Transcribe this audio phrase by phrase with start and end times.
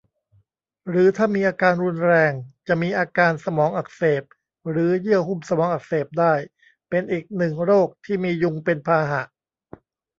[0.89, 2.33] หรือถ้ามีอาการรุนแรง
[2.67, 4.23] จะมีอาการสมองอักเสบ
[4.69, 6.33] หรือเยื่อหุ้มสมองอักเสบได้
[6.89, 9.21] เป็นอีกหนึ่งโรคที่มียุงเป็นพาหะ